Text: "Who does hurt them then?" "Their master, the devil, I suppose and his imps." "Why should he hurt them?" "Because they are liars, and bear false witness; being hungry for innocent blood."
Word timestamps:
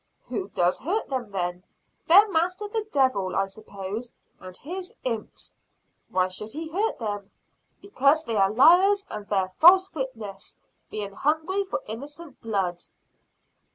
"Who 0.29 0.47
does 0.49 0.79
hurt 0.79 1.09
them 1.09 1.29
then?" 1.29 1.63
"Their 2.07 2.27
master, 2.31 2.67
the 2.67 2.87
devil, 2.91 3.35
I 3.35 3.45
suppose 3.45 4.11
and 4.39 4.57
his 4.57 4.95
imps." 5.03 5.55
"Why 6.09 6.27
should 6.27 6.53
he 6.53 6.69
hurt 6.69 6.97
them?" 6.97 7.29
"Because 7.83 8.23
they 8.23 8.35
are 8.35 8.49
liars, 8.49 9.05
and 9.11 9.29
bear 9.29 9.49
false 9.49 9.93
witness; 9.93 10.57
being 10.89 11.13
hungry 11.13 11.63
for 11.65 11.83
innocent 11.85 12.41
blood." 12.41 12.81